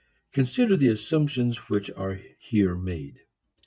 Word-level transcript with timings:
Consider 0.31 0.75
the 0.77 0.87
assumptions 0.87 1.69
which 1.69 1.91
are 1.91 2.15
here 2.39 2.73
made. 2.75 3.19